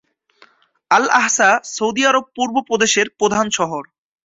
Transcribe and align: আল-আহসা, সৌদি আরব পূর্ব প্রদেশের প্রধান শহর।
আল-আহসা, 0.91 1.49
সৌদি 1.73 2.03
আরব 2.05 2.25
পূর্ব 2.35 2.55
প্রদেশের 2.67 3.07
প্রধান 3.19 3.45
শহর। 3.57 3.83